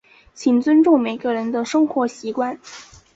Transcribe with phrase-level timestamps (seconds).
[0.33, 2.59] 请尊重每个人的生活习惯。